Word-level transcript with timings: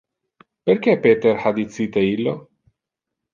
Perque 0.69 0.95
Peter 1.03 1.37
ha 1.43 1.51
dicite 1.59 2.03
illo? 2.15 2.35